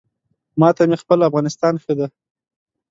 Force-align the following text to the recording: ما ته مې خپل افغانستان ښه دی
ما 0.59 0.69
ته 0.75 0.83
مې 0.89 0.97
خپل 1.03 1.19
افغانستان 1.29 1.73
ښه 1.83 1.93
دی 1.97 2.07